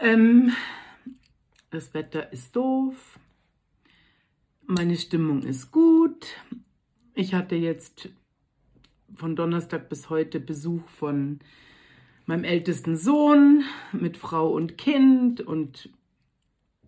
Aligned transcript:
Ähm, 0.00 0.52
das 1.70 1.92
Wetter 1.92 2.32
ist 2.32 2.56
doof. 2.56 3.18
Meine 4.66 4.96
Stimmung 4.96 5.42
ist 5.42 5.70
gut. 5.70 6.26
Ich 7.14 7.34
hatte 7.34 7.54
jetzt 7.54 8.08
von 9.14 9.36
Donnerstag 9.36 9.90
bis 9.90 10.08
heute 10.08 10.40
Besuch 10.40 10.88
von 10.88 11.40
meinem 12.24 12.44
ältesten 12.44 12.96
Sohn 12.96 13.62
mit 13.92 14.16
Frau 14.16 14.50
und 14.50 14.78
Kind 14.78 15.42
und 15.42 15.90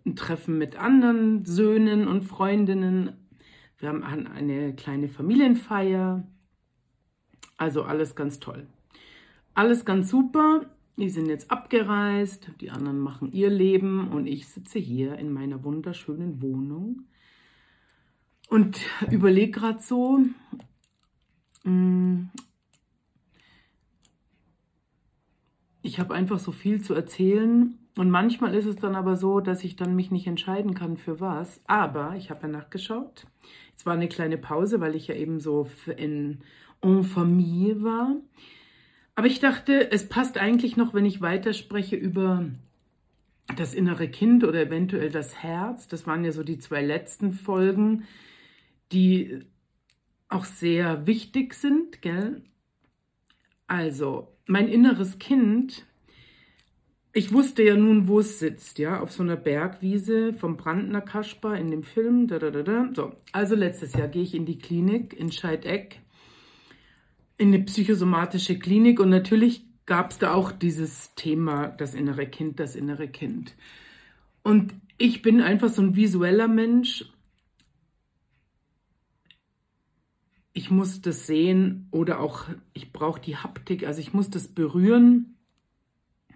ein 0.05 0.15
Treffen 0.15 0.57
mit 0.57 0.75
anderen 0.77 1.45
Söhnen 1.45 2.07
und 2.07 2.23
Freundinnen. 2.23 3.13
Wir 3.77 3.89
haben 3.89 4.03
eine 4.03 4.73
kleine 4.75 5.07
Familienfeier. 5.07 6.23
Also 7.57 7.83
alles 7.83 8.15
ganz 8.15 8.39
toll. 8.39 8.65
Alles 9.53 9.85
ganz 9.85 10.09
super. 10.09 10.65
Die 10.97 11.09
sind 11.09 11.27
jetzt 11.27 11.49
abgereist, 11.49 12.51
die 12.61 12.69
anderen 12.69 12.99
machen 12.99 13.31
ihr 13.31 13.49
Leben 13.49 14.09
und 14.09 14.27
ich 14.27 14.47
sitze 14.47 14.77
hier 14.79 15.17
in 15.17 15.33
meiner 15.33 15.63
wunderschönen 15.63 16.41
Wohnung 16.41 17.07
und 18.49 18.79
überlege 19.11 19.51
gerade 19.51 19.81
so, 19.81 20.19
mm, 21.63 22.25
ich 25.81 25.99
habe 25.99 26.13
einfach 26.13 26.39
so 26.39 26.51
viel 26.51 26.81
zu 26.81 26.93
erzählen 26.93 27.79
und 27.95 28.09
manchmal 28.09 28.55
ist 28.55 28.65
es 28.65 28.75
dann 28.77 28.95
aber 28.95 29.15
so, 29.15 29.39
dass 29.39 29.63
ich 29.63 29.75
dann 29.75 29.95
mich 29.95 30.09
nicht 30.09 30.25
entscheiden 30.25 30.73
kann 30.73 30.97
für 30.97 31.19
was. 31.19 31.61
Aber 31.67 32.15
ich 32.15 32.31
habe 32.31 32.43
ja 32.43 32.47
nachgeschaut. 32.47 33.27
Es 33.77 33.85
war 33.85 33.93
eine 33.93 34.07
kleine 34.07 34.37
Pause, 34.37 34.79
weil 34.79 34.95
ich 34.95 35.07
ja 35.07 35.15
eben 35.15 35.39
so 35.39 35.69
in 35.95 36.39
en 36.81 37.03
famille 37.03 37.83
war. 37.83 38.15
Aber 39.15 39.27
ich 39.27 39.39
dachte, 39.39 39.91
es 39.91 40.09
passt 40.09 40.37
eigentlich 40.37 40.75
noch, 40.75 40.93
wenn 40.93 41.05
ich 41.05 41.21
weiterspreche 41.21 41.95
über 41.95 42.45
das 43.55 43.73
innere 43.73 44.07
Kind 44.07 44.43
oder 44.43 44.61
eventuell 44.61 45.11
das 45.11 45.43
Herz. 45.43 45.87
Das 45.87 46.07
waren 46.07 46.23
ja 46.23 46.31
so 46.31 46.43
die 46.43 46.59
zwei 46.59 46.81
letzten 46.81 47.31
Folgen, 47.31 48.05
die 48.91 49.41
auch 50.29 50.45
sehr 50.45 51.05
wichtig 51.05 51.53
sind, 51.53 52.01
gell? 52.01 52.41
Also, 53.67 54.29
mein 54.47 54.67
inneres 54.67 55.19
Kind, 55.19 55.85
ich 57.13 57.31
wusste 57.31 57.63
ja 57.63 57.75
nun, 57.75 58.07
wo 58.07 58.19
es 58.19 58.39
sitzt, 58.39 58.79
ja, 58.79 58.99
auf 58.99 59.11
so 59.11 59.21
einer 59.21 59.35
Bergwiese 59.35 60.33
vom 60.33 60.57
Brandner 60.57 61.01
Kaspar 61.01 61.57
in 61.57 61.69
dem 61.69 61.83
Film. 61.83 62.27
Da, 62.27 62.39
da, 62.39 62.49
da, 62.49 62.63
da. 62.63 62.89
So, 62.95 63.15
also 63.31 63.55
letztes 63.55 63.93
Jahr 63.93 64.07
gehe 64.07 64.23
ich 64.23 64.33
in 64.33 64.45
die 64.45 64.57
Klinik 64.57 65.13
in 65.13 65.31
Scheideck 65.31 66.02
in 67.43 67.53
eine 67.53 67.65
psychosomatische 67.65 68.57
Klinik 68.57 69.01
und 69.01 69.09
natürlich 69.09 69.65
gab 69.85 70.11
es 70.11 70.17
da 70.17 70.33
auch 70.33 70.53
dieses 70.53 71.13
Thema, 71.15 71.67
das 71.67 71.93
innere 71.93 72.25
Kind, 72.25 72.57
das 72.61 72.73
innere 72.73 73.09
Kind. 73.09 73.53
Und 74.43 74.73
ich 74.97 75.21
bin 75.21 75.41
einfach 75.41 75.67
so 75.67 75.81
ein 75.81 75.97
visueller 75.97 76.47
Mensch. 76.47 77.03
Ich 80.53 80.71
muss 80.71 81.01
das 81.01 81.27
sehen 81.27 81.89
oder 81.91 82.21
auch, 82.21 82.45
ich 82.71 82.93
brauche 82.93 83.19
die 83.19 83.35
Haptik, 83.35 83.85
also 83.85 83.99
ich 83.99 84.13
muss 84.13 84.29
das 84.29 84.47
berühren. 84.47 85.35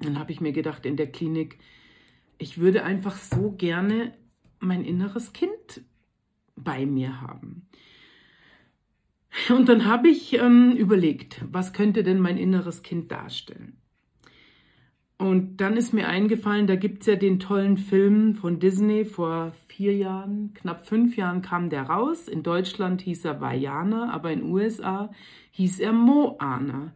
Dann 0.01 0.19
habe 0.19 0.33
ich 0.33 0.41
mir 0.41 0.51
gedacht 0.51 0.85
in 0.85 0.97
der 0.97 1.09
Klinik, 1.09 1.57
ich 2.37 2.57
würde 2.57 2.83
einfach 2.83 3.15
so 3.15 3.53
gerne 3.53 4.13
mein 4.59 4.83
inneres 4.83 5.31
Kind 5.31 5.83
bei 6.57 6.85
mir 6.85 7.21
haben. 7.21 7.65
Und 9.55 9.69
dann 9.69 9.85
habe 9.85 10.09
ich 10.09 10.33
ähm, 10.33 10.71
überlegt, 10.71 11.43
was 11.51 11.73
könnte 11.73 12.03
denn 12.03 12.19
mein 12.19 12.37
inneres 12.37 12.83
Kind 12.83 13.11
darstellen? 13.11 13.77
Und 15.19 15.57
dann 15.57 15.77
ist 15.77 15.93
mir 15.93 16.07
eingefallen, 16.07 16.67
da 16.67 16.75
gibt 16.75 17.01
es 17.01 17.07
ja 17.07 17.15
den 17.15 17.39
tollen 17.39 17.77
Film 17.77 18.35
von 18.35 18.59
Disney 18.59 19.03
vor 19.03 19.53
vier 19.67 19.95
Jahren, 19.95 20.53
knapp 20.53 20.85
fünf 20.85 21.17
Jahren 21.17 21.41
kam 21.41 21.71
der 21.71 21.83
raus. 21.83 22.27
In 22.27 22.43
Deutschland 22.43 23.01
hieß 23.01 23.25
er 23.25 23.41
Vajana, 23.41 24.11
aber 24.11 24.31
in 24.31 24.43
USA 24.43 25.11
hieß 25.51 25.79
er 25.79 25.91
Moana. 25.91 26.93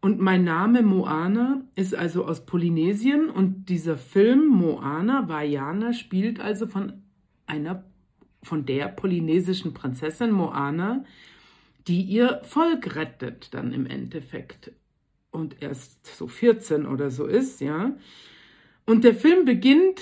Und 0.00 0.20
mein 0.20 0.42
Name 0.42 0.82
Moana 0.82 1.62
ist 1.76 1.94
also 1.94 2.24
aus 2.24 2.44
Polynesien 2.44 3.30
und 3.30 3.68
dieser 3.68 3.96
Film 3.96 4.48
Moana, 4.48 5.28
Vajana, 5.28 5.92
spielt 5.92 6.40
also 6.40 6.66
von 6.66 7.04
einer, 7.46 7.84
von 8.42 8.66
der 8.66 8.88
polynesischen 8.88 9.74
Prinzessin 9.74 10.32
Moana, 10.32 11.04
die 11.88 12.02
ihr 12.02 12.40
Volk 12.44 12.96
rettet 12.96 13.52
dann 13.52 13.72
im 13.72 13.86
Endeffekt 13.86 14.72
und 15.30 15.62
erst 15.62 16.06
so 16.16 16.26
14 16.26 16.86
oder 16.86 17.10
so 17.10 17.26
ist, 17.26 17.60
ja. 17.60 17.94
Und 18.86 19.04
der 19.04 19.14
Film 19.14 19.44
beginnt, 19.44 20.00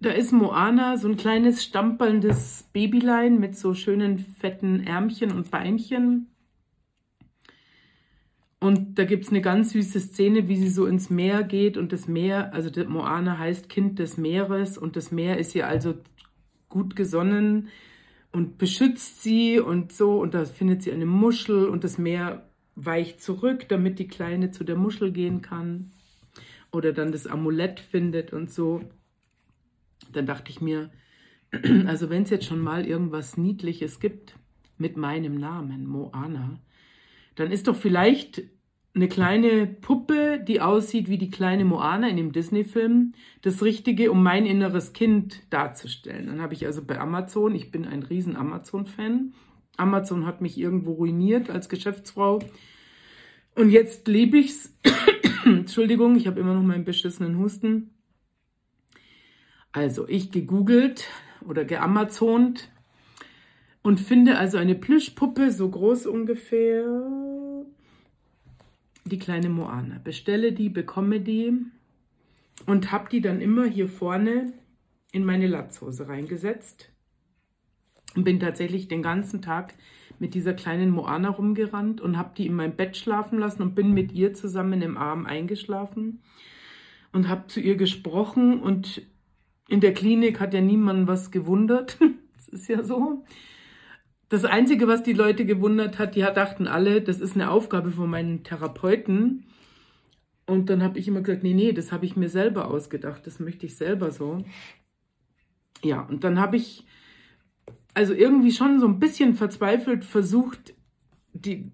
da 0.00 0.10
ist 0.10 0.32
Moana 0.32 0.96
so 0.96 1.08
ein 1.08 1.16
kleines 1.16 1.64
stampelndes 1.64 2.68
Babylein 2.72 3.40
mit 3.40 3.56
so 3.56 3.74
schönen 3.74 4.18
fetten 4.18 4.86
Ärmchen 4.86 5.32
und 5.32 5.50
Beinchen. 5.50 6.28
Und 8.60 8.98
da 8.98 9.04
gibt 9.04 9.24
es 9.24 9.30
eine 9.30 9.40
ganz 9.40 9.72
süße 9.72 10.00
Szene, 10.00 10.48
wie 10.48 10.56
sie 10.56 10.68
so 10.68 10.86
ins 10.86 11.10
Meer 11.10 11.44
geht 11.44 11.76
und 11.76 11.92
das 11.92 12.08
Meer, 12.08 12.52
also 12.54 12.70
Moana 12.88 13.38
heißt 13.38 13.68
Kind 13.68 13.98
des 13.98 14.16
Meeres 14.16 14.78
und 14.78 14.96
das 14.96 15.12
Meer 15.12 15.38
ist 15.38 15.54
ihr 15.54 15.68
also 15.68 15.94
gut 16.68 16.96
gesonnen 16.96 17.68
und 18.32 18.58
beschützt 18.58 19.22
sie 19.22 19.58
und 19.58 19.92
so 19.92 20.20
und 20.20 20.34
da 20.34 20.44
findet 20.44 20.82
sie 20.82 20.92
eine 20.92 21.06
Muschel 21.06 21.68
und 21.68 21.84
das 21.84 21.98
Meer 21.98 22.48
weicht 22.74 23.20
zurück, 23.20 23.68
damit 23.68 23.98
die 23.98 24.08
Kleine 24.08 24.50
zu 24.50 24.64
der 24.64 24.76
Muschel 24.76 25.12
gehen 25.12 25.42
kann 25.42 25.90
oder 26.70 26.92
dann 26.92 27.12
das 27.12 27.26
Amulett 27.26 27.80
findet 27.80 28.32
und 28.32 28.52
so. 28.52 28.82
Dann 30.12 30.26
dachte 30.26 30.50
ich 30.50 30.60
mir, 30.60 30.90
also 31.86 32.10
wenn 32.10 32.22
es 32.22 32.30
jetzt 32.30 32.46
schon 32.46 32.60
mal 32.60 32.86
irgendwas 32.86 33.36
Niedliches 33.36 34.00
gibt 34.00 34.36
mit 34.76 34.96
meinem 34.96 35.38
Namen, 35.38 35.86
Moana, 35.86 36.60
dann 37.34 37.50
ist 37.50 37.66
doch 37.68 37.76
vielleicht 37.76 38.42
eine 38.94 39.08
kleine 39.08 39.66
Puppe, 39.66 40.42
die 40.46 40.60
aussieht 40.60 41.08
wie 41.08 41.18
die 41.18 41.30
kleine 41.30 41.64
Moana 41.64 42.08
in 42.08 42.16
dem 42.16 42.32
Disney-Film, 42.32 43.12
das 43.42 43.62
Richtige, 43.62 44.10
um 44.10 44.22
mein 44.22 44.46
inneres 44.46 44.92
Kind 44.92 45.42
darzustellen. 45.50 46.26
Dann 46.26 46.40
habe 46.40 46.54
ich 46.54 46.66
also 46.66 46.82
bei 46.84 46.98
Amazon, 46.98 47.54
ich 47.54 47.70
bin 47.70 47.84
ein 47.84 48.02
riesen 48.02 48.36
Amazon-Fan. 48.36 49.34
Amazon 49.76 50.26
hat 50.26 50.40
mich 50.40 50.58
irgendwo 50.58 50.92
ruiniert 50.94 51.50
als 51.50 51.68
Geschäftsfrau. 51.68 52.40
Und 53.54 53.70
jetzt 53.70 54.08
lebe 54.08 54.38
ich's. 54.38 54.76
Entschuldigung, 55.44 56.16
ich 56.16 56.26
habe 56.26 56.40
immer 56.40 56.54
noch 56.54 56.62
meinen 56.62 56.84
beschissenen 56.84 57.38
Husten. 57.38 57.90
Also, 59.72 60.08
ich 60.08 60.32
gegoogelt 60.32 61.06
oder 61.46 61.64
geamazont 61.64 62.70
und 63.82 64.00
finde 64.00 64.38
also 64.38 64.58
eine 64.58 64.74
Plüschpuppe, 64.74 65.50
so 65.50 65.68
groß 65.68 66.06
ungefähr, 66.06 66.84
die 69.08 69.18
kleine 69.18 69.48
Moana. 69.48 70.00
Bestelle 70.02 70.52
die, 70.52 70.68
bekomme 70.68 71.20
die 71.20 71.52
und 72.66 72.92
habe 72.92 73.08
die 73.10 73.20
dann 73.20 73.40
immer 73.40 73.64
hier 73.66 73.88
vorne 73.88 74.52
in 75.12 75.24
meine 75.24 75.46
Latzhose 75.46 76.08
reingesetzt. 76.08 76.90
Und 78.14 78.24
bin 78.24 78.40
tatsächlich 78.40 78.88
den 78.88 79.02
ganzen 79.02 79.42
Tag 79.42 79.74
mit 80.18 80.34
dieser 80.34 80.54
kleinen 80.54 80.90
Moana 80.90 81.28
rumgerannt 81.28 82.00
und 82.00 82.16
habe 82.16 82.32
die 82.36 82.46
in 82.46 82.54
meinem 82.54 82.74
Bett 82.74 82.96
schlafen 82.96 83.38
lassen 83.38 83.62
und 83.62 83.74
bin 83.74 83.92
mit 83.92 84.12
ihr 84.12 84.34
zusammen 84.34 84.82
im 84.82 84.96
Arm 84.96 85.26
eingeschlafen 85.26 86.22
und 87.12 87.28
habe 87.28 87.46
zu 87.46 87.60
ihr 87.60 87.76
gesprochen 87.76 88.60
und 88.60 89.02
in 89.68 89.80
der 89.80 89.92
Klinik 89.92 90.40
hat 90.40 90.54
ja 90.54 90.60
niemand 90.60 91.06
was 91.06 91.30
gewundert. 91.30 91.98
das 92.36 92.48
ist 92.48 92.68
ja 92.68 92.82
so. 92.82 93.24
Das 94.28 94.44
Einzige, 94.44 94.86
was 94.88 95.02
die 95.02 95.14
Leute 95.14 95.46
gewundert 95.46 95.98
hat, 95.98 96.14
die 96.14 96.20
dachten 96.20 96.66
alle, 96.66 97.00
das 97.00 97.20
ist 97.20 97.34
eine 97.34 97.50
Aufgabe 97.50 97.90
von 97.90 98.10
meinen 98.10 98.44
Therapeuten. 98.44 99.44
Und 100.46 100.70
dann 100.70 100.82
habe 100.82 100.98
ich 100.98 101.08
immer 101.08 101.22
gesagt, 101.22 101.42
nee, 101.42 101.54
nee, 101.54 101.72
das 101.72 101.92
habe 101.92 102.06
ich 102.06 102.16
mir 102.16 102.28
selber 102.28 102.70
ausgedacht, 102.70 103.26
das 103.26 103.38
möchte 103.38 103.66
ich 103.66 103.76
selber 103.76 104.10
so. 104.10 104.44
Ja, 105.82 106.02
und 106.02 106.24
dann 106.24 106.38
habe 106.40 106.56
ich 106.56 106.86
also 107.94 108.14
irgendwie 108.14 108.52
schon 108.52 108.80
so 108.80 108.86
ein 108.86 109.00
bisschen 109.00 109.34
verzweifelt 109.34 110.04
versucht, 110.04 110.74
die, 111.32 111.72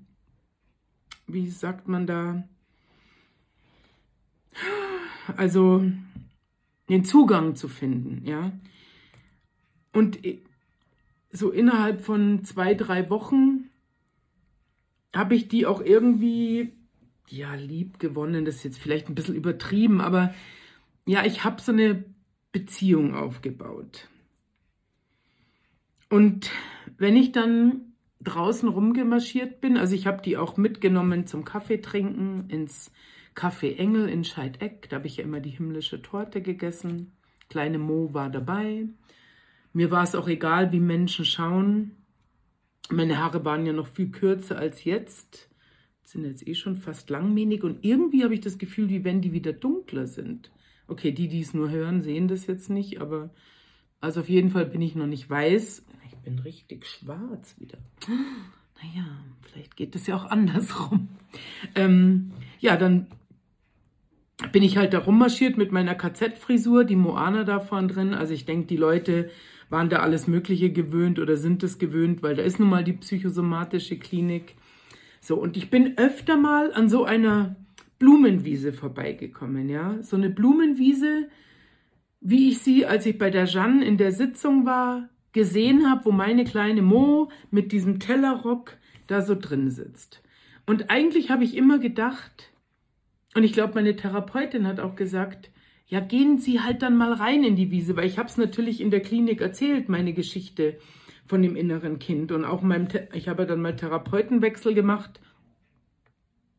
wie 1.27 1.49
sagt 1.49 1.89
man 1.89 2.07
da, 2.07 2.49
also 5.37 5.85
den 6.89 7.05
Zugang 7.05 7.57
zu 7.57 7.69
finden, 7.69 8.27
ja. 8.27 8.53
Und 9.93 10.19
so 11.35 11.51
innerhalb 11.51 12.01
von 12.01 12.45
zwei, 12.45 12.75
drei 12.75 13.11
Wochen 13.11 13.71
habe 15.15 15.35
ich 15.35 15.49
die 15.49 15.67
auch 15.67 15.81
irgendwie, 15.81 16.73
ja, 17.29 17.55
lieb 17.55 17.99
gewonnen. 17.99 18.45
Das 18.45 18.57
ist 18.57 18.65
jetzt 18.65 18.79
vielleicht 18.79 19.09
ein 19.09 19.15
bisschen 19.15 19.35
übertrieben, 19.35 20.01
aber 20.01 20.33
ja, 21.07 21.25
ich 21.25 21.45
habe 21.45 21.61
so 21.61 21.73
eine 21.73 22.05
Beziehung 22.53 23.15
aufgebaut. 23.15 24.09
Und 26.09 26.53
wenn 26.99 27.17
ich 27.17 27.33
dann 27.33 27.95
draußen 28.23 28.69
rumgemarschiert 28.69 29.61
bin, 29.61 29.77
also 29.77 29.95
ich 29.95 30.07
habe 30.07 30.23
die 30.23 30.37
auch 30.37 30.57
mitgenommen 30.57 31.27
zum 31.27 31.45
Kaffee 31.45 31.79
trinken 31.79 32.49
ins 32.49 32.93
Kaffee 33.35 33.75
Engel 33.75 34.09
in 34.09 34.23
Scheideck, 34.23 34.89
da 34.89 34.97
habe 34.97 35.09
ich 35.09 35.17
ja 35.17 35.25
immer 35.25 35.41
die 35.41 35.51
himmlische 35.51 36.01
Torte 36.01 36.41
gegessen. 36.41 37.13
Kleine 37.51 37.79
Mo 37.79 38.15
war 38.15 38.31
dabei. 38.31 38.87
Mir 39.75 39.91
war 39.91 40.05
es 40.05 40.15
auch 40.15 40.29
egal, 40.29 40.73
wie 40.73 40.81
Menschen 40.81 41.25
schauen. 41.25 41.91
Meine 42.91 43.19
Haare 43.19 43.45
waren 43.45 43.67
ja 43.67 43.73
noch 43.73 43.89
viel 43.89 44.11
kürzer 44.11 44.57
als 44.57 44.85
jetzt. 44.85 45.51
Sind 46.05 46.25
jetzt 46.25 46.47
eh 46.47 46.55
schon 46.55 46.77
fast 46.77 47.11
langmähnig 47.11 47.65
und 47.65 47.85
irgendwie 47.85 48.23
habe 48.23 48.35
ich 48.35 48.41
das 48.41 48.59
Gefühl, 48.59 48.89
wie 48.89 49.05
wenn 49.05 49.21
die 49.21 49.33
wieder 49.33 49.53
dunkler 49.53 50.07
sind. 50.07 50.53
Okay, 50.87 51.11
die, 51.11 51.29
die 51.29 51.41
es 51.41 51.55
nur 51.55 51.71
hören, 51.71 52.03
sehen 52.03 52.29
das 52.29 52.47
jetzt 52.47 52.71
nicht, 52.71 53.01
aber 53.01 53.31
also 54.01 54.21
auf 54.21 54.29
jeden 54.29 54.51
Fall 54.51 54.67
bin 54.67 54.81
ich 54.81 54.95
noch 54.95 55.07
nicht 55.07 55.29
weiß. 55.29 55.85
Ich 56.07 56.17
bin 56.19 56.39
richtig 56.39 56.87
schwarz 56.87 57.57
wieder. 57.59 57.79
Naja, 58.83 59.07
vielleicht 59.41 59.77
geht 59.77 59.95
es 59.95 60.09
ja 60.09 60.17
auch 60.17 60.25
andersrum. 60.25 61.09
Ähm, 61.77 62.33
ja, 62.59 62.77
dann 62.77 63.07
bin 64.53 64.65
ich 64.65 64.77
halt 64.77 64.93
da 64.93 64.99
rummarschiert 64.99 65.57
mit 65.57 65.71
meiner 65.71 65.95
KZ-Frisur, 65.95 66.85
die 66.85 66.97
Moana 66.97 67.45
da 67.45 67.61
vorne 67.61 67.87
drin. 67.87 68.15
Also 68.15 68.35
ich 68.35 68.45
denke, 68.45 68.67
die 68.67 68.77
Leute 68.77 69.31
waren 69.71 69.89
da 69.89 69.99
alles 69.99 70.27
Mögliche 70.27 70.71
gewöhnt 70.71 71.19
oder 71.19 71.37
sind 71.37 71.63
es 71.63 71.79
gewöhnt, 71.79 72.23
weil 72.23 72.37
da 72.37 72.43
ist 72.43 72.61
nun 72.61 72.69
mal 72.69 72.85
die 72.85 72.93
psychosomatische 72.93 73.99
Klinik. 73.99 74.57
So, 75.21 75.37
und 75.37 75.57
ich 75.57 75.71
bin 75.71 75.97
öfter 75.97 76.37
mal 76.37 76.73
an 76.73 76.89
so 76.89 77.05
einer 77.05 77.57
Blumenwiese 77.99 78.73
vorbeigekommen, 78.73 79.69
ja. 79.69 80.03
So 80.03 80.17
eine 80.17 80.31
Blumenwiese, 80.31 81.29
wie 82.21 82.51
ich 82.51 82.59
sie, 82.59 82.87
als 82.87 83.07
ich 83.07 83.19
bei 83.19 83.31
der 83.31 83.47
Jeanne 83.47 83.85
in 83.85 83.97
der 83.97 84.13
Sitzung 84.13 84.67
war, 84.67 85.09
gesehen 85.33 85.91
habe, 85.91 86.07
wo 86.07 86.13
meine 86.13 86.45
kleine 86.45 86.83
Mo 86.83 87.31
mit 87.51 87.73
diesem 87.73 88.01
Tellerrock 88.01 88.77
da 89.07 89.23
so 89.23 89.35
drin 89.35 89.71
sitzt. 89.71 90.23
Und 90.67 90.91
eigentlich 90.91 91.31
habe 91.31 91.45
ich 91.45 91.57
immer 91.57 91.79
gedacht, 91.79 92.53
und 93.35 93.45
ich 93.45 93.53
glaube, 93.53 93.75
meine 93.75 93.97
Therapeutin 93.97 94.67
hat 94.67 94.81
auch 94.81 94.95
gesagt, 94.97 95.51
ja, 95.87 96.01
gehen 96.01 96.39
Sie 96.39 96.61
halt 96.61 96.83
dann 96.83 96.97
mal 96.97 97.13
rein 97.13 97.45
in 97.45 97.57
die 97.57 97.71
Wiese, 97.71 97.97
weil 97.97 98.07
ich 98.07 98.19
habe 98.19 98.29
es 98.29 98.37
natürlich 98.37 98.81
in 98.81 98.91
der 98.91 99.01
Klinik 99.01 99.41
erzählt, 99.41 99.89
meine 99.89 100.15
Geschichte 100.15 100.79
von 101.27 101.43
dem 101.43 101.57
inneren 101.57 101.99
Kind. 101.99 102.33
Und 102.33 102.45
auch 102.45 102.63
meinem, 102.63 102.89
ich 103.13 103.29
habe 103.29 103.47
dann 103.47 103.61
mal 103.61 103.77
Therapeutenwechsel 103.77 104.75
gemacht. 104.75 105.21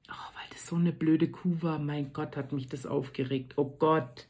Oh, 0.10 0.36
weil 0.36 0.50
das 0.52 0.68
so 0.68 0.76
eine 0.76 0.92
blöde 0.92 1.30
Kuh 1.30 1.58
war. 1.62 1.80
Mein 1.80 2.14
Gott, 2.14 2.38
hat 2.38 2.52
mich 2.52 2.68
das 2.68 2.86
aufgeregt. 2.86 3.54
Oh 3.58 3.76
Gott. 3.80 4.28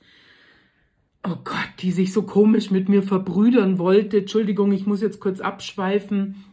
Oh 1.27 1.37
Gott, 1.43 1.69
die 1.79 1.91
sich 1.91 2.13
so 2.13 2.23
komisch 2.23 2.71
mit 2.71 2.87
mir 2.87 3.03
verbrüdern 3.03 3.79
wollte. 3.79 4.19
Entschuldigung, 4.19 4.71
ich 4.71 4.85
muss 4.85 5.01
jetzt 5.01 5.19
kurz 5.19 5.41
abschweifen. 5.41 6.43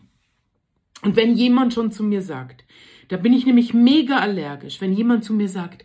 Und 1.02 1.14
wenn 1.16 1.34
jemand 1.34 1.74
schon 1.74 1.92
zu 1.92 2.02
mir 2.02 2.22
sagt, 2.22 2.64
da 3.08 3.16
bin 3.16 3.32
ich 3.32 3.44
nämlich 3.44 3.74
mega 3.74 4.18
allergisch, 4.18 4.80
wenn 4.80 4.92
jemand 4.92 5.24
zu 5.24 5.34
mir 5.34 5.48
sagt, 5.48 5.84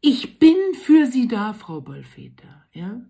ich 0.00 0.38
bin 0.38 0.56
für 0.74 1.06
Sie 1.06 1.28
da, 1.28 1.52
Frau 1.52 1.80
Bollfeter, 1.80 2.66
ja? 2.72 3.00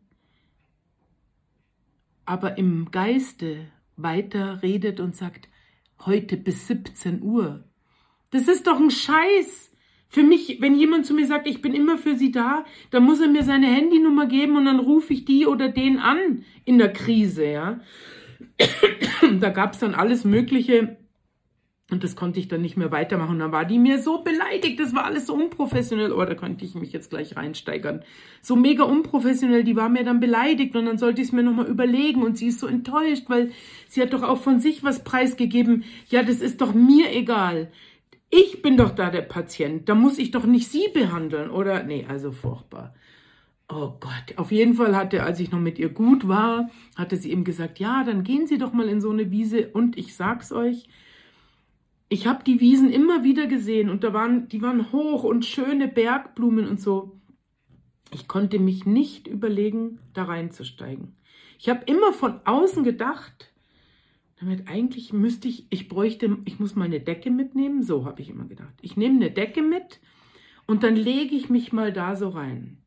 Aber 2.25 2.59
im 2.59 2.91
Geiste 2.91 3.67
weiter 3.97 4.63
redet 4.63 5.01
und 5.01 5.17
sagt, 5.17 5.49
heute 6.07 6.37
bis 6.37 6.67
17 6.67 7.23
Uhr. 7.23 7.65
Das 8.31 8.49
ist 8.49 8.67
doch 8.67 8.79
ein 8.79 8.91
Scheiß. 8.91 9.73
Für 10.09 10.23
mich, 10.23 10.61
wenn 10.61 10.75
jemand 10.75 11.07
zu 11.07 11.15
mir 11.15 11.27
sagt, 11.27 11.47
ich 11.47 11.63
bin 11.63 11.75
immer 11.75 11.99
für 11.99 12.17
Sie 12.17 12.33
da, 12.33 12.65
dann 12.91 13.05
muss 13.05 13.21
er 13.21 13.29
mir 13.29 13.45
seine 13.45 13.69
Handynummer 13.69 14.27
geben 14.27 14.57
und 14.57 14.65
dann 14.65 14.81
rufe 14.81 15.13
ich 15.13 15.25
die 15.25 15.47
oder 15.47 15.69
den 15.69 15.99
an 15.99 16.45
in 16.65 16.79
der 16.79 16.93
Krise, 16.93 17.45
ja. 17.45 17.81
da 19.41 19.51
gab 19.51 19.75
es 19.75 19.79
dann 19.79 19.95
alles 19.95 20.25
Mögliche 20.25 20.97
und 21.91 22.05
das 22.05 22.15
konnte 22.15 22.39
ich 22.39 22.49
dann 22.49 22.63
nicht 22.63 22.77
mehr 22.77 22.93
weitermachen. 22.93 23.39
Dann 23.39 23.53
war 23.53 23.65
die 23.65 23.79
mir 23.79 24.01
so 24.01 24.23
beleidigt. 24.23 24.79
Das 24.79 24.95
war 24.95 25.05
alles 25.05 25.27
so 25.27 25.35
unprofessionell. 25.35 26.13
Oh, 26.13 26.25
da 26.25 26.35
konnte 26.35 26.65
ich 26.65 26.75
mich 26.75 26.93
jetzt 26.93 27.11
gleich 27.11 27.37
reinsteigern. 27.37 28.03
So 28.43 28.55
mega 28.55 28.85
unprofessionell. 28.85 29.65
Die 29.65 29.77
war 29.77 29.89
mir 29.89 30.05
dann 30.05 30.21
beleidigt. 30.21 30.77
Und 30.77 30.87
dann 30.87 30.99
sollte 30.99 31.21
ich 31.21 31.29
es 31.29 31.33
mir 31.33 31.43
nochmal 31.43 31.67
überlegen. 31.67 32.23
Und 32.23 32.39
sie 32.39 32.49
ist 32.49 32.61
so 32.61 32.67
enttäuscht, 32.67 33.25
weil 33.29 33.51
sie 33.89 34.01
hat 34.03 34.13
doch 34.13 34.23
auch 34.23 34.39
von 34.39 34.61
sich 34.61 34.85
was 34.85 35.03
preisgegeben. 35.03 35.85
Ja, 36.09 36.23
das 36.23 36.41
ist 36.41 36.61
doch 36.61 36.75
mir 36.75 37.13
egal. 37.13 37.73
Ich 38.31 38.63
bin 38.63 38.77
doch 38.77 38.91
da 38.91 39.11
der 39.11 39.23
Patient. 39.23 39.89
Da 39.89 39.97
muss 39.97 40.19
ich 40.19 40.31
doch 40.31 40.47
nicht 40.47 40.69
sie 40.69 40.89
behandeln. 40.95 41.51
Oder? 41.51 41.83
Nee, 41.83 42.07
also 42.09 42.31
furchtbar. 42.31 42.95
Oh 43.73 43.93
Gott, 44.01 44.37
auf 44.37 44.51
jeden 44.51 44.75
Fall 44.75 44.97
hatte, 44.97 45.23
als 45.23 45.39
ich 45.39 45.53
noch 45.53 45.61
mit 45.61 45.79
ihr 45.79 45.91
gut 45.91 46.27
war, 46.27 46.71
hatte 46.97 47.17
sie 47.17 47.31
ihm 47.31 47.45
gesagt, 47.45 47.79
ja, 47.79 48.03
dann 48.03 48.25
gehen 48.25 48.49
Sie 48.49 48.59
doch 48.59 48.73
mal 48.73 48.89
in 48.89 49.01
so 49.01 49.11
eine 49.11 49.31
Wiese 49.31 49.69
und 49.69 49.97
ich 49.97 50.17
sag's 50.17 50.51
euch, 50.51 50.89
ich 52.13 52.27
habe 52.27 52.43
die 52.43 52.61
Wiesen 52.61 52.91
immer 52.91 53.23
wieder 53.23 53.47
gesehen 53.47 53.89
und 53.89 54.03
da 54.03 54.13
waren, 54.13 54.49
die 54.49 54.61
waren 54.61 54.91
hoch 54.93 55.23
und 55.23 55.47
schöne 55.47 55.87
Bergblumen 55.87 56.69
und 56.69 56.81
so. 56.81 57.21
Ich 58.13 58.27
konnte 58.27 58.59
mich 58.59 58.85
nicht 58.85 59.29
überlegen, 59.29 60.01
da 60.13 60.25
reinzusteigen. 60.25 61.15
Ich 61.57 61.69
habe 61.69 61.85
immer 61.87 62.13
von 62.13 62.41
außen 62.45 62.83
gedacht, 62.83 63.53
damit 64.41 64.69
eigentlich 64.69 65.13
müsste 65.13 65.47
ich, 65.47 65.69
ich 65.71 65.89
bräuchte, 65.89 66.39
ich 66.47 66.59
muss 66.59 66.75
mal 66.75 66.87
eine 66.87 66.99
Decke 66.99 67.31
mitnehmen. 67.31 67.85
So 67.85 68.05
habe 68.05 68.23
ich 68.23 68.29
immer 68.29 68.47
gedacht. 68.47 68.75
Ich 68.83 68.97
nehme 68.97 69.15
eine 69.15 69.31
Decke 69.31 69.63
mit 69.63 70.01
und 70.67 70.83
dann 70.83 70.97
lege 70.97 71.37
ich 71.37 71.49
mich 71.49 71.73
mal 71.73 71.93
da 71.93 72.17
so 72.17 72.31
rein. 72.31 72.79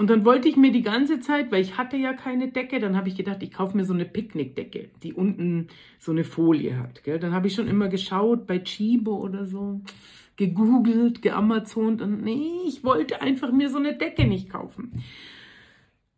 Und 0.00 0.08
dann 0.08 0.24
wollte 0.24 0.48
ich 0.48 0.56
mir 0.56 0.72
die 0.72 0.80
ganze 0.80 1.20
Zeit, 1.20 1.52
weil 1.52 1.60
ich 1.60 1.76
hatte 1.76 1.98
ja 1.98 2.14
keine 2.14 2.50
Decke, 2.50 2.80
dann 2.80 2.96
habe 2.96 3.10
ich 3.10 3.16
gedacht, 3.16 3.42
ich 3.42 3.52
kaufe 3.52 3.76
mir 3.76 3.84
so 3.84 3.92
eine 3.92 4.06
Picknickdecke, 4.06 4.88
die 5.02 5.12
unten 5.12 5.68
so 5.98 6.10
eine 6.10 6.24
Folie 6.24 6.78
hat. 6.78 7.04
Gell? 7.04 7.18
Dann 7.18 7.34
habe 7.34 7.48
ich 7.48 7.54
schon 7.54 7.68
immer 7.68 7.88
geschaut 7.88 8.46
bei 8.46 8.60
Chibo 8.60 9.14
oder 9.16 9.44
so, 9.44 9.82
gegoogelt, 10.36 11.20
geamazont 11.20 12.00
und 12.00 12.22
nee, 12.22 12.62
ich 12.66 12.82
wollte 12.82 13.20
einfach 13.20 13.52
mir 13.52 13.68
so 13.68 13.76
eine 13.76 13.94
Decke 13.94 14.24
nicht 14.24 14.48
kaufen. 14.48 15.02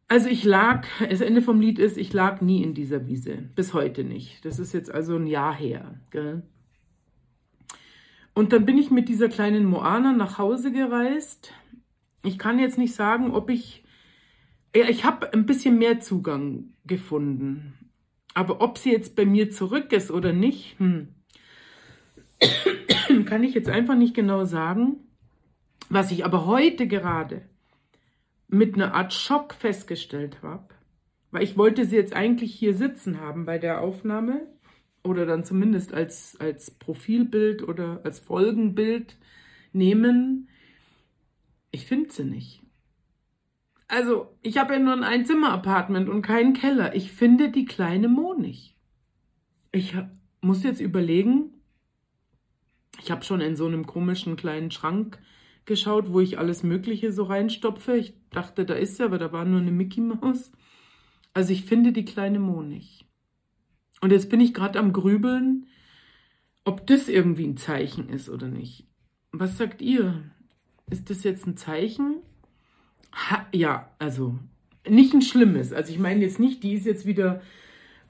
Also 0.07 0.29
ich 0.29 0.45
lag, 0.45 0.87
das 1.11 1.21
Ende 1.21 1.43
vom 1.43 1.61
Lied 1.61 1.81
ist, 1.81 1.99
ich 1.99 2.13
lag 2.13 2.41
nie 2.41 2.63
in 2.63 2.75
dieser 2.75 3.09
Wiese, 3.09 3.37
bis 3.57 3.75
heute 3.75 4.05
nicht. 4.05 4.45
Das 4.45 4.61
ist 4.61 4.73
jetzt 4.73 4.95
also 4.95 5.17
ein 5.17 5.27
Jahr 5.27 5.57
her. 5.57 5.99
Gell? 6.13 6.45
Und 8.33 8.53
dann 8.53 8.65
bin 8.65 8.79
ich 8.79 8.93
mit 8.93 9.09
dieser 9.09 9.29
kleinen 9.29 9.65
Moana 9.65 10.13
nach 10.13 10.39
Hause 10.39 10.71
gereist 10.71 11.53
ich 12.23 12.39
kann 12.39 12.59
jetzt 12.59 12.79
nicht 12.79 12.95
sagen, 12.95 13.33
ob 13.33 13.51
ich, 13.51 13.85
ja, 14.75 14.89
ich 14.89 15.05
habe 15.05 15.33
ein 15.33 15.47
bisschen 15.47 15.79
mehr 15.79 16.01
Zugang 16.01 16.75
gefunden. 16.87 17.75
Aber 18.35 18.61
ob 18.61 18.79
sie 18.79 18.91
jetzt 18.91 19.15
bei 19.17 19.27
mir 19.27 19.51
zurück 19.51 19.93
ist 19.93 20.11
oder 20.11 20.33
nicht, 20.33 20.79
hm, 20.79 21.09
kann 23.27 23.43
ich 23.43 23.55
jetzt 23.55 23.69
einfach 23.69 23.97
nicht 23.97 24.15
genau 24.15 24.45
sagen. 24.45 24.97
Was 25.89 26.11
ich 26.11 26.25
aber 26.25 26.47
heute 26.47 26.87
gerade 26.87 27.43
mit 28.49 28.75
einer 28.75 28.95
Art 28.95 29.13
Schock 29.13 29.55
festgestellt 29.55 30.43
habe, 30.43 30.69
weil 31.31 31.43
ich 31.43 31.57
wollte 31.57 31.85
sie 31.85 31.97
jetzt 31.97 32.15
eigentlich 32.15 32.55
hier 32.55 32.75
sitzen 32.75 33.21
haben 33.21 33.45
bei 33.45 33.59
der 33.59 33.81
Aufnahme 33.81 34.47
oder 35.03 35.27
dann 35.27 35.45
zumindest 35.45 35.93
als, 35.93 36.37
als 36.39 36.71
Profilbild 36.71 37.63
oder 37.67 38.01
als 38.05 38.21
Folgenbild 38.21 39.17
nehmen, 39.73 40.49
ich 41.73 41.87
finde 41.87 42.13
sie 42.13 42.25
nicht. 42.25 42.63
Also, 43.89 44.39
ich 44.43 44.57
habe 44.57 44.75
ja 44.75 44.79
nur 44.79 44.93
ein 44.93 45.05
Einzimmer-Apartment 45.05 46.09
und 46.09 46.23
keinen 46.23 46.55
Keller. 46.55 46.95
Ich 46.95 47.13
finde 47.13 47.51
die 47.51 47.65
kleine 47.65 48.09
Mo 48.09 48.35
nicht. 48.35 48.77
Ich 49.73 49.95
muss 50.41 50.63
jetzt 50.63 50.81
überlegen, 50.81 51.51
ich 53.01 53.11
habe 53.11 53.25
schon 53.25 53.41
in 53.41 53.57
so 53.57 53.67
einem 53.67 53.87
komischen 53.87 54.37
kleinen 54.37 54.71
Schrank 54.71 55.19
geschaut, 55.65 56.13
wo 56.13 56.21
ich 56.21 56.39
alles 56.39 56.63
Mögliche 56.63 57.13
so 57.13 57.25
reinstopfe. 57.25 57.97
Ich 57.97 58.15
dachte, 58.31 58.65
da 58.65 58.75
ist 58.75 58.97
sie, 58.97 59.05
aber 59.05 59.19
da 59.19 59.33
war 59.33 59.45
nur 59.45 59.61
eine 59.61 59.73
Mickey 59.73 60.01
Maus. 60.01 60.53
Also 61.35 61.53
ich 61.53 61.65
finde 61.65 61.93
die 61.93 62.05
kleine 62.05 62.39
Mo 62.39 62.63
nicht. 62.63 63.07
Und 64.01 64.11
jetzt 64.11 64.31
bin 64.31 64.41
ich 64.41 64.53
gerade 64.53 64.79
am 64.79 64.93
Grübeln, 64.93 65.67
ob 66.65 66.87
das 66.87 67.09
irgendwie 67.09 67.47
ein 67.47 67.57
Zeichen 67.57 68.09
ist 68.09 68.29
oder 68.29 68.49
nicht. 68.49 68.87
Was 69.31 69.57
sagt 69.57 69.81
ihr? 69.81 70.31
Ist 70.93 71.09
das 71.09 71.25
jetzt 71.25 71.47
ein 71.47 71.57
Zeichen? 71.57 72.17
Ha, 73.15 73.47
ja, 73.51 73.91
also 73.99 74.39
nicht 74.87 75.15
ein 75.15 75.23
schlimmes. 75.23 75.73
Also 75.73 75.91
ich 75.91 75.99
meine 75.99 76.21
jetzt 76.21 76.39
nicht, 76.39 76.63
die 76.63 76.75
ist 76.75 76.85
jetzt 76.85 77.07
wieder 77.07 77.41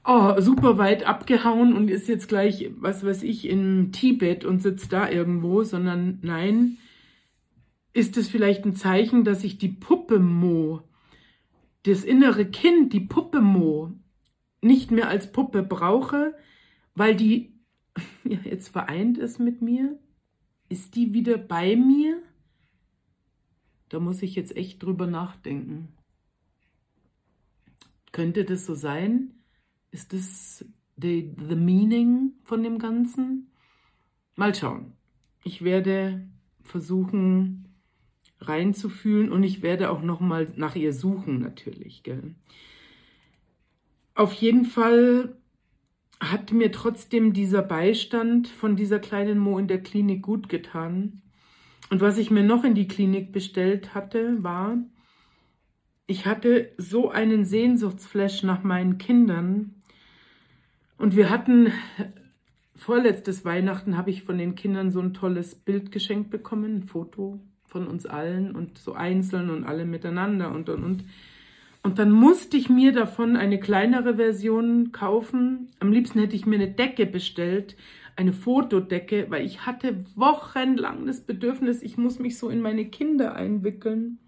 oh, 0.05 0.39
super 0.41 0.77
weit 0.77 1.05
abgehauen 1.05 1.77
und 1.77 1.89
ist 1.89 2.09
jetzt 2.09 2.27
gleich, 2.27 2.71
was 2.77 3.05
weiß 3.05 3.23
ich, 3.23 3.47
in 3.47 3.93
Tibet 3.93 4.43
und 4.43 4.61
sitzt 4.61 4.91
da 4.91 5.09
irgendwo, 5.09 5.63
sondern 5.63 6.19
nein, 6.23 6.77
ist 7.93 8.17
es 8.17 8.27
vielleicht 8.27 8.65
ein 8.65 8.75
Zeichen, 8.75 9.23
dass 9.23 9.45
ich 9.45 9.57
die 9.57 9.69
Puppe 9.69 10.19
Mo, 10.19 10.81
das 11.83 12.03
innere 12.03 12.45
Kind, 12.45 12.91
die 12.91 12.99
Puppe 12.99 13.39
Mo, 13.39 13.93
nicht 14.61 14.91
mehr 14.91 15.07
als 15.07 15.31
Puppe 15.31 15.63
brauche, 15.63 16.35
weil 16.95 17.15
die 17.15 17.53
ja, 18.25 18.39
jetzt 18.43 18.67
vereint 18.67 19.17
ist 19.17 19.39
mit 19.39 19.61
mir? 19.61 19.97
Ist 20.67 20.95
die 20.95 21.13
wieder 21.13 21.37
bei 21.37 21.77
mir? 21.77 22.21
Da 23.93 23.99
muss 23.99 24.23
ich 24.23 24.33
jetzt 24.33 24.57
echt 24.57 24.81
drüber 24.81 25.05
nachdenken. 25.05 25.89
Könnte 28.11 28.43
das 28.43 28.65
so 28.65 28.73
sein? 28.73 29.35
Ist 29.91 30.13
das 30.13 30.65
the, 30.99 31.31
the 31.47 31.55
meaning 31.55 32.31
von 32.43 32.63
dem 32.63 32.79
Ganzen? 32.79 33.51
Mal 34.35 34.55
schauen. 34.55 34.93
Ich 35.43 35.63
werde 35.63 36.27
versuchen, 36.63 37.67
reinzufühlen 38.39 39.31
und 39.31 39.43
ich 39.43 39.61
werde 39.61 39.91
auch 39.91 40.01
noch 40.01 40.21
mal 40.21 40.51
nach 40.55 40.75
ihr 40.75 40.91
suchen 40.91 41.37
natürlich. 41.37 42.01
Gell? 42.01 42.33
Auf 44.15 44.33
jeden 44.33 44.65
Fall 44.65 45.37
hat 46.19 46.51
mir 46.51 46.71
trotzdem 46.71 47.31
dieser 47.31 47.61
Beistand 47.61 48.47
von 48.47 48.75
dieser 48.75 48.97
kleinen 48.97 49.37
Mo 49.37 49.59
in 49.59 49.67
der 49.67 49.83
Klinik 49.83 50.23
gut 50.23 50.49
getan. 50.49 51.22
Und 51.93 52.01
was 52.01 52.17
ich 52.17 52.31
mir 52.31 52.41
noch 52.41 52.63
in 52.63 52.73
die 52.73 52.87
Klinik 52.87 53.31
bestellt 53.31 53.93
hatte, 53.93 54.41
war, 54.41 54.79
ich 56.07 56.25
hatte 56.25 56.71
so 56.79 57.11
einen 57.11 57.45
Sehnsuchtsflash 57.45 58.41
nach 58.41 58.63
meinen 58.63 58.97
Kindern. 58.97 59.75
Und 60.97 61.15
wir 61.15 61.29
hatten 61.29 61.71
vorletztes 62.75 63.45
Weihnachten 63.45 63.95
habe 63.95 64.09
ich 64.09 64.23
von 64.23 64.39
den 64.39 64.55
Kindern 64.55 64.89
so 64.89 65.01
ein 65.01 65.13
tolles 65.13 65.53
Bild 65.53 65.91
geschenkt 65.91 66.31
bekommen, 66.31 66.77
ein 66.77 66.83
Foto 66.83 67.39
von 67.67 67.85
uns 67.85 68.07
allen 68.07 68.55
und 68.55 68.79
so 68.79 68.93
einzeln 68.93 69.51
und 69.51 69.63
alle 69.63 69.85
miteinander 69.85 70.49
und 70.51 70.69
und 70.69 70.83
und. 70.83 71.05
Und 71.83 71.99
dann 71.99 72.11
musste 72.11 72.57
ich 72.57 72.69
mir 72.69 72.91
davon 72.91 73.35
eine 73.35 73.59
kleinere 73.59 74.15
Version 74.15 74.91
kaufen. 74.93 75.69
Am 75.79 75.91
liebsten 75.91 76.17
hätte 76.17 76.35
ich 76.35 76.47
mir 76.47 76.55
eine 76.55 76.71
Decke 76.71 77.05
bestellt, 77.05 77.75
eine 78.15 78.33
Fotodecke, 78.33 79.27
weil 79.29 79.45
ich 79.45 79.65
hatte 79.65 80.05
wochenlang 80.15 81.05
das 81.05 81.21
Bedürfnis, 81.21 81.81
ich 81.81 81.97
muss 81.97 82.19
mich 82.19 82.37
so 82.37 82.49
in 82.49 82.61
meine 82.61 82.85
Kinder 82.85 83.35
einwickeln, 83.35 84.19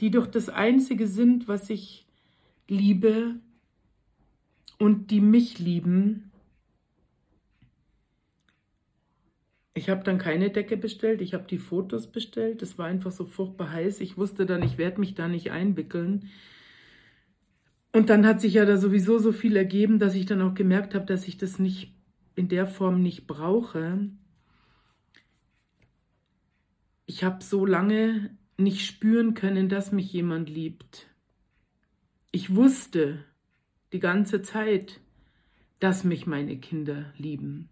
die 0.00 0.10
doch 0.10 0.26
das 0.26 0.48
Einzige 0.48 1.06
sind, 1.06 1.46
was 1.48 1.70
ich 1.70 2.06
liebe 2.68 3.36
und 4.78 5.10
die 5.10 5.20
mich 5.20 5.58
lieben. 5.58 6.30
Ich 9.74 9.90
habe 9.90 10.04
dann 10.04 10.18
keine 10.18 10.50
Decke 10.50 10.76
bestellt, 10.76 11.20
ich 11.20 11.34
habe 11.34 11.44
die 11.48 11.58
Fotos 11.58 12.06
bestellt. 12.06 12.62
Es 12.62 12.78
war 12.78 12.86
einfach 12.86 13.10
so 13.10 13.24
furchtbar 13.24 13.72
heiß. 13.72 14.00
Ich 14.00 14.16
wusste 14.16 14.46
dann, 14.46 14.62
ich 14.62 14.78
werde 14.78 15.00
mich 15.00 15.14
da 15.14 15.26
nicht 15.26 15.50
einwickeln. 15.50 16.30
Und 17.92 18.08
dann 18.08 18.26
hat 18.26 18.40
sich 18.40 18.54
ja 18.54 18.64
da 18.64 18.76
sowieso 18.76 19.18
so 19.18 19.32
viel 19.32 19.56
ergeben, 19.56 19.98
dass 19.98 20.14
ich 20.14 20.26
dann 20.26 20.42
auch 20.42 20.54
gemerkt 20.54 20.94
habe, 20.94 21.06
dass 21.06 21.26
ich 21.26 21.38
das 21.38 21.58
nicht 21.58 21.92
in 22.34 22.48
der 22.48 22.66
Form 22.66 23.02
nicht 23.02 23.26
brauche. 23.26 24.08
Ich 27.06 27.22
habe 27.24 27.42
so 27.42 27.66
lange 27.66 28.36
nicht 28.56 28.86
spüren 28.86 29.34
können, 29.34 29.68
dass 29.68 29.92
mich 29.92 30.12
jemand 30.12 30.48
liebt. 30.48 31.08
Ich 32.30 32.54
wusste 32.54 33.24
die 33.92 34.00
ganze 34.00 34.42
Zeit, 34.42 35.00
dass 35.80 36.04
mich 36.04 36.26
meine 36.26 36.58
Kinder 36.58 37.12
lieben. 37.16 37.68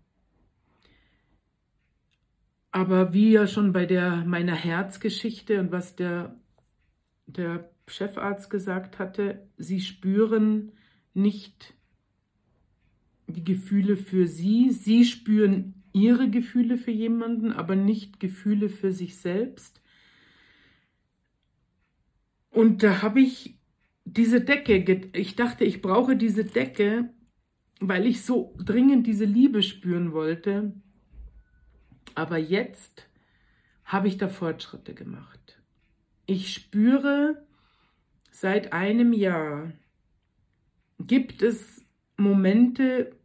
Aber 2.71 3.13
wie 3.13 3.33
ja 3.33 3.47
schon 3.47 3.73
bei 3.73 3.87
der 3.87 4.25
meiner 4.25 4.55
Herzgeschichte 4.55 5.61
und 5.61 5.73
was 5.73 5.95
der, 5.95 6.41
der 7.27 7.71
Chefarzt 7.87 8.49
gesagt 8.51 8.99
hatte, 8.99 9.47
sie 9.59 9.81
spüren 9.81 10.73
nicht 11.13 11.75
die 13.33 13.45
Gefühle 13.45 13.97
für 13.97 14.27
sie, 14.27 14.71
sie 14.71 15.05
spüren 15.05 15.83
ihre 15.93 16.31
Gefühle 16.31 16.79
für 16.79 16.91
jemanden, 16.91 17.53
aber 17.53 17.77
nicht 17.77 18.21
Gefühle 18.21 18.69
für 18.69 18.93
sich 18.93 19.19
selbst. 19.19 19.81
Und 22.51 22.83
da 22.83 23.03
habe 23.03 23.21
ich 23.21 23.59
diese 24.05 24.41
Decke, 24.41 25.11
ich 25.15 25.37
dachte, 25.37 25.65
ich 25.65 25.81
brauche 25.81 26.17
diese 26.17 26.45
Decke, 26.45 27.11
weil 27.81 28.07
ich 28.07 28.23
so 28.23 28.55
dringend 28.59 29.07
diese 29.07 29.25
Liebe 29.25 29.63
spüren 29.63 30.13
wollte. 30.13 30.73
Aber 32.15 32.39
jetzt 32.39 33.09
habe 33.85 34.09
ich 34.09 34.19
da 34.19 34.29
Fortschritte 34.29 34.95
gemacht. 34.95 35.61
Ich 36.27 36.53
spüre 36.53 37.47
seit 38.31 38.73
einem 38.73 39.13
Jahr, 39.13 39.73
gibt 40.99 41.43
es 41.43 41.85
Momente, 42.17 43.17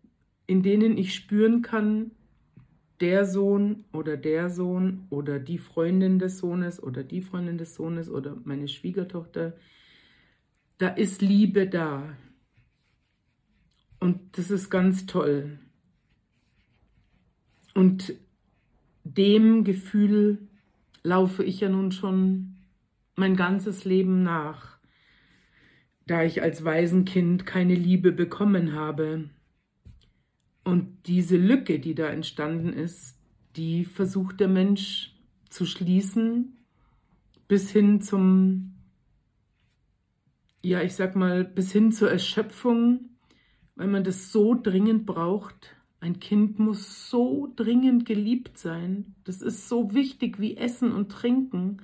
in 0.47 0.63
denen 0.63 0.97
ich 0.97 1.13
spüren 1.13 1.61
kann, 1.61 2.11
der 2.99 3.25
Sohn 3.25 3.85
oder 3.91 4.17
der 4.17 4.49
Sohn 4.49 5.05
oder 5.09 5.39
die 5.39 5.59
Freundin 5.59 6.17
des 6.17 6.39
Sohnes 6.39 6.81
oder 6.81 7.03
die 7.03 7.21
Freundin 7.21 7.57
des 7.57 7.75
Sohnes 7.75 8.09
oder 8.09 8.35
meine 8.43 8.67
Schwiegertochter, 8.67 9.55
da 10.79 10.87
ist 10.89 11.21
Liebe 11.21 11.67
da. 11.67 12.15
Und 13.99 14.37
das 14.37 14.49
ist 14.49 14.69
ganz 14.69 15.05
toll. 15.05 15.59
Und 17.73 18.15
dem 19.03 19.63
Gefühl 19.63 20.39
laufe 21.03 21.43
ich 21.43 21.59
ja 21.59 21.69
nun 21.69 21.91
schon 21.91 22.55
mein 23.15 23.35
ganzes 23.35 23.85
Leben 23.85 24.23
nach, 24.23 24.77
da 26.05 26.23
ich 26.23 26.41
als 26.41 26.63
Waisenkind 26.63 27.45
keine 27.45 27.75
Liebe 27.75 28.11
bekommen 28.11 28.73
habe. 28.73 29.29
Und 30.67 31.07
diese 31.07 31.37
Lücke, 31.37 31.79
die 31.79 31.95
da 31.95 32.07
entstanden 32.07 32.73
ist, 32.73 33.17
die 33.55 33.85
versucht 33.85 34.41
der 34.41 34.49
Mensch 34.49 35.15
zu 35.47 35.65
schließen, 35.65 36.57
bis 37.47 37.71
hin 37.71 38.01
zum, 38.01 38.73
ja, 40.61 40.81
ich 40.81 40.93
sag 40.93 41.15
mal, 41.15 41.45
bis 41.45 41.71
hin 41.71 41.93
zur 41.93 42.11
Erschöpfung, 42.11 43.11
weil 43.77 43.87
man 43.87 44.03
das 44.03 44.33
so 44.33 44.55
dringend 44.61 45.05
braucht, 45.05 45.77
ein 46.01 46.19
Kind 46.19 46.59
muss 46.59 47.09
so 47.09 47.49
dringend 47.55 48.05
geliebt 48.05 48.57
sein. 48.57 49.15
Das 49.23 49.41
ist 49.41 49.69
so 49.69 49.93
wichtig 49.93 50.37
wie 50.37 50.57
Essen 50.57 50.91
und 50.91 51.13
Trinken. 51.13 51.77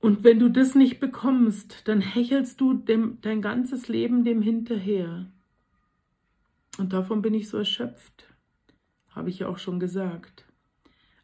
Und 0.00 0.24
wenn 0.24 0.40
du 0.40 0.48
das 0.48 0.74
nicht 0.74 0.98
bekommst, 0.98 1.86
dann 1.86 2.00
hechelst 2.00 2.60
du 2.60 2.74
dem, 2.74 3.18
dein 3.20 3.42
ganzes 3.42 3.86
Leben 3.86 4.24
dem 4.24 4.42
hinterher. 4.42 5.30
Und 6.78 6.92
davon 6.92 7.22
bin 7.22 7.34
ich 7.34 7.48
so 7.48 7.58
erschöpft. 7.58 8.32
Habe 9.10 9.30
ich 9.30 9.40
ja 9.40 9.48
auch 9.48 9.58
schon 9.58 9.80
gesagt. 9.80 10.46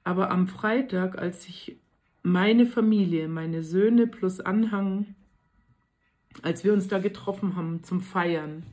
Aber 0.03 0.31
am 0.31 0.49
Freitag, 0.49 1.17
als 1.19 1.49
ich 1.49 1.79
meine 2.23 2.67
Familie, 2.67 3.29
meine 3.29 3.63
Söhne 3.63 4.07
plus 4.07 4.41
Anhang, 4.41 5.15
als 6.43 6.65
wir 6.65 6.73
uns 6.73 6.89
da 6.89 6.99
getroffen 6.99 7.57
haben 7.57 7.83
zum 7.85 8.01
Feiern, 8.01 8.65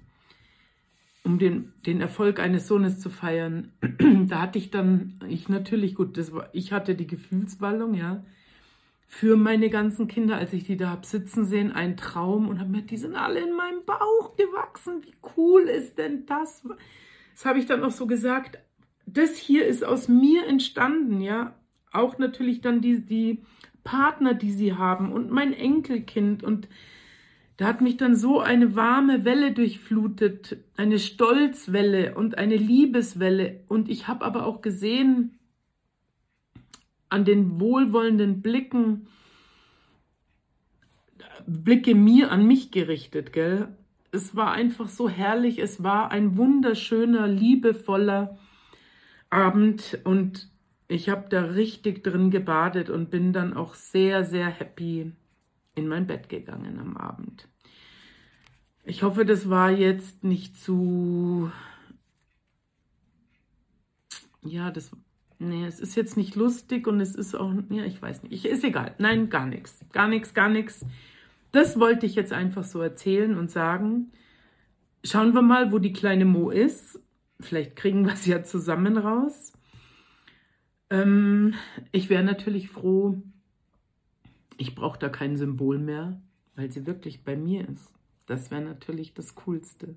um 1.24 1.38
den, 1.38 1.72
den 1.86 2.02
Erfolg 2.02 2.40
eines 2.40 2.68
Sohnes 2.68 3.00
zu 3.00 3.10
feiern, 3.10 3.72
da 4.28 4.42
hatte 4.42 4.58
ich 4.58 4.72
dann, 4.72 5.20
ich 5.28 5.50
natürlich, 5.50 5.96
gut, 5.96 6.18
das 6.18 6.34
war, 6.34 6.50
ich 6.54 6.74
hatte 6.74 6.96
die 6.96 7.08
Gefühlswallung, 7.08 7.94
ja, 7.94 8.24
für 9.14 9.36
meine 9.36 9.70
ganzen 9.70 10.08
Kinder, 10.08 10.38
als 10.38 10.54
ich 10.54 10.64
die 10.64 10.78
da 10.78 10.90
hab 10.90 11.06
sitzen 11.06 11.46
sehen, 11.46 11.74
ein 11.74 11.98
Traum 11.98 12.48
und 12.48 12.62
habe 12.62 12.70
mir, 12.70 12.82
die 12.82 12.96
sind 12.96 13.14
alle 13.14 13.42
in 13.42 13.54
meinem 13.54 13.84
Bauch 13.86 14.38
gewachsen, 14.38 15.04
wie 15.04 15.14
cool 15.36 15.64
ist 15.64 15.98
denn 15.98 16.26
das? 16.26 16.66
Das 17.34 17.46
habe 17.46 17.60
ich 17.60 17.66
dann 17.66 17.84
auch 17.84 17.92
so 17.92 18.08
gesagt, 18.08 18.60
das 19.06 19.36
hier 19.36 19.66
ist 19.66 19.84
aus 19.84 20.08
mir 20.08 20.48
entstanden, 20.48 21.20
ja, 21.20 21.54
auch 21.92 22.20
natürlich 22.20 22.62
dann 22.62 22.80
die, 22.80 23.06
die 23.06 23.44
Partner, 23.84 24.34
die 24.34 24.54
sie 24.54 24.76
haben 24.76 25.12
und 25.12 25.30
mein 25.30 25.52
Enkelkind 25.52 26.42
und 26.42 26.70
da 27.58 27.66
hat 27.66 27.82
mich 27.82 27.98
dann 27.98 28.16
so 28.16 28.40
eine 28.40 28.78
warme 28.78 29.26
Welle 29.26 29.52
durchflutet, 29.52 30.58
eine 30.78 31.00
Stolzwelle 31.00 32.16
und 32.16 32.38
eine 32.40 32.56
Liebeswelle. 32.56 33.66
Und 33.68 33.88
ich 33.88 34.08
habe 34.08 34.26
aber 34.26 34.48
auch 34.48 34.62
gesehen 34.62 35.38
an 37.12 37.26
den 37.26 37.60
wohlwollenden 37.60 38.42
Blicken, 38.42 39.08
Blicke 41.48 41.96
mir 41.96 42.32
an 42.32 42.46
mich 42.46 42.72
gerichtet, 42.72 43.34
gell? 43.34 43.76
Es 44.12 44.36
war 44.36 44.52
einfach 44.52 44.90
so 44.90 45.10
herrlich, 45.10 45.60
es 45.60 45.84
war 45.84 46.12
ein 46.12 46.38
wunderschöner, 46.38 47.28
liebevoller 47.28 48.38
Abend 49.30 50.00
und 50.04 50.50
ich 50.88 51.10
habe 51.10 51.30
da 51.30 51.46
richtig 51.46 52.04
drin 52.04 52.32
gebadet 52.32 52.90
und 52.90 53.10
bin 53.10 53.32
dann 53.32 53.54
auch 53.54 53.74
sehr, 53.74 54.26
sehr 54.26 54.48
happy 54.48 55.14
in 55.76 55.88
mein 55.88 56.06
Bett 56.06 56.28
gegangen 56.30 56.80
am 56.80 56.98
Abend. 56.98 57.48
Ich 58.84 59.04
hoffe, 59.04 59.26
das 59.26 59.50
war 59.50 59.72
jetzt 59.72 60.24
nicht 60.24 60.58
zu. 60.58 61.52
Ja, 64.44 64.72
das. 64.72 64.92
Nee, 65.44 65.66
es 65.66 65.80
ist 65.80 65.96
jetzt 65.96 66.18
nicht 66.18 66.36
lustig 66.36 66.86
und 66.86 67.02
es 67.02 67.16
ist 67.16 67.34
auch. 67.34 67.52
Ja, 67.72 67.84
ich 67.84 68.00
weiß 68.00 68.22
nicht. 68.22 68.32
Ich, 68.32 68.46
ist 68.46 68.64
egal. 68.64 68.94
Nein, 69.00 69.32
gar 69.32 69.48
nichts. 69.48 69.80
Gar 69.92 70.08
nichts, 70.08 70.36
gar 70.36 70.50
nichts. 70.50 70.86
Das 71.52 71.80
wollte 71.80 72.06
ich 72.06 72.14
jetzt 72.14 72.32
einfach 72.32 72.64
so 72.64 72.80
erzählen 72.80 73.36
und 73.36 73.50
sagen. 73.50 74.12
Schauen 75.04 75.34
wir 75.34 75.42
mal, 75.42 75.72
wo 75.72 75.80
die 75.80 75.94
kleine 75.94 76.26
Mo 76.26 76.52
ist. 76.52 77.00
Vielleicht 77.40 77.76
kriegen 77.76 78.06
wir 78.06 78.14
es 78.14 78.28
ja 78.28 78.44
zusammen 78.44 79.00
raus. 79.00 79.54
Ähm, 80.92 81.56
ich 81.92 82.12
wäre 82.12 82.24
natürlich 82.24 82.70
froh, 82.70 83.20
ich 84.58 84.76
brauche 84.76 85.00
da 85.00 85.10
kein 85.10 85.38
Symbol 85.38 85.80
mehr, 85.80 86.22
weil 86.56 86.72
sie 86.72 86.86
wirklich 86.86 87.24
bei 87.24 87.36
mir 87.36 87.68
ist. 87.68 87.92
Das 88.28 88.52
wäre 88.52 88.62
natürlich 88.62 89.16
das 89.16 89.34
Coolste. 89.34 89.96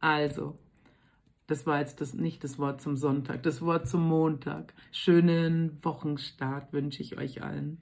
Also, 0.00 0.58
das 1.48 1.66
war 1.66 1.80
jetzt 1.80 2.00
das, 2.00 2.14
nicht 2.14 2.44
das 2.44 2.58
Wort 2.58 2.80
zum 2.80 2.96
Sonntag, 2.96 3.42
das 3.42 3.62
Wort 3.62 3.88
zum 3.88 4.06
Montag. 4.06 4.74
Schönen 4.92 5.78
Wochenstart 5.82 6.72
wünsche 6.72 7.02
ich 7.02 7.18
euch 7.18 7.42
allen. 7.42 7.80